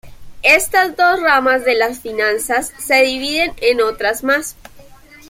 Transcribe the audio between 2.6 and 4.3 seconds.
se dividen en otras